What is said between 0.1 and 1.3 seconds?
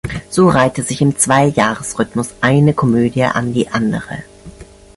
So reihte sich im